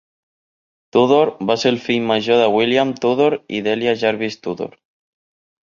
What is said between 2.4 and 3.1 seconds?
de William